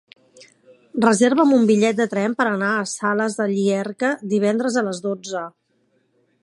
[1.03, 5.45] Reserva'm un bitllet de tren per anar a Sales de Llierca divendres a les dotze.